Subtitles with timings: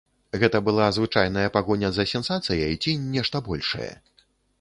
[0.43, 3.91] Гэта была звычайная пагоня за сенсацыяй ці нешта большае?